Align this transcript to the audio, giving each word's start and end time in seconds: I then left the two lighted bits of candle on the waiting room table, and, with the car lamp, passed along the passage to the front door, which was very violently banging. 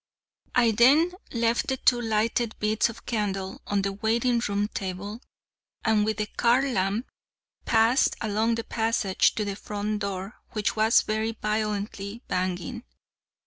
I 0.55 0.71
then 0.71 1.11
left 1.31 1.67
the 1.67 1.77
two 1.77 2.01
lighted 2.01 2.57
bits 2.57 2.89
of 2.89 3.05
candle 3.05 3.61
on 3.67 3.83
the 3.83 3.93
waiting 3.93 4.39
room 4.49 4.67
table, 4.69 5.21
and, 5.85 6.03
with 6.03 6.17
the 6.17 6.25
car 6.25 6.63
lamp, 6.63 7.05
passed 7.65 8.15
along 8.19 8.55
the 8.55 8.63
passage 8.63 9.35
to 9.35 9.45
the 9.45 9.55
front 9.55 9.99
door, 9.99 10.41
which 10.53 10.75
was 10.75 11.03
very 11.03 11.37
violently 11.39 12.23
banging. 12.27 12.83